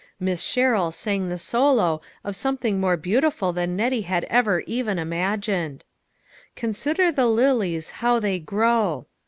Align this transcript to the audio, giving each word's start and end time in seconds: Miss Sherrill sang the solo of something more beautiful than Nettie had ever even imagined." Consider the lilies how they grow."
Miss 0.19 0.41
Sherrill 0.41 0.89
sang 0.89 1.29
the 1.29 1.37
solo 1.37 2.01
of 2.23 2.35
something 2.35 2.79
more 2.79 2.97
beautiful 2.97 3.53
than 3.53 3.75
Nettie 3.75 4.01
had 4.01 4.23
ever 4.31 4.61
even 4.61 4.97
imagined." 4.97 5.85
Consider 6.55 7.11
the 7.11 7.27
lilies 7.27 7.91
how 8.01 8.19
they 8.19 8.39
grow." 8.39 9.05